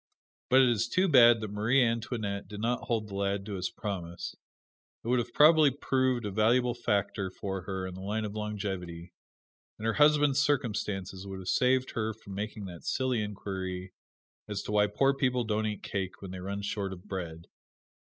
But 0.49 0.61
it 0.63 0.69
is 0.69 0.87
too 0.87 1.07
bad 1.07 1.41
that 1.41 1.51
Marie 1.51 1.85
Antoinette 1.85 2.47
did 2.47 2.59
not 2.59 2.85
hold 2.85 3.07
the 3.07 3.13
lad 3.13 3.45
to 3.45 3.53
his 3.53 3.69
promise. 3.69 4.35
It 5.03 5.09
would 5.09 5.19
have 5.19 5.31
probably 5.31 5.69
proved 5.69 6.25
a 6.25 6.31
valuable 6.31 6.73
factor 6.73 7.29
for 7.29 7.61
her 7.65 7.85
in 7.85 7.93
the 7.93 8.01
line 8.01 8.25
of 8.25 8.33
longevity; 8.33 9.13
and 9.77 9.85
her 9.85 9.93
husband's 9.93 10.39
circumstances 10.39 11.27
would 11.27 11.37
have 11.37 11.49
saved 11.49 11.91
her 11.91 12.15
from 12.15 12.33
making 12.33 12.65
that 12.65 12.83
silly 12.83 13.21
inquiry 13.21 13.93
as 14.47 14.63
to 14.63 14.71
why 14.71 14.87
poor 14.87 15.13
people 15.13 15.43
don't 15.43 15.67
eat 15.67 15.83
cake 15.83 16.19
when 16.19 16.31
they 16.31 16.39
run 16.39 16.63
short 16.63 16.93
of 16.93 17.03
bread. 17.03 17.45